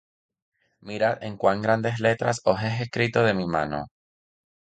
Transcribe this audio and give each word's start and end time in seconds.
Mirad 0.79 1.21
en 1.23 1.37
cuán 1.41 1.61
grandes 1.61 1.99
letras 1.99 2.41
os 2.43 2.59
he 2.63 2.81
escrito 2.85 3.21
de 3.21 3.35
mi 3.35 3.45
mano. 3.45 3.85